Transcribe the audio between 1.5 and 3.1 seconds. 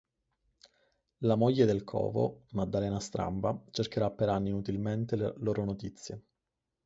del Covo, Maddalena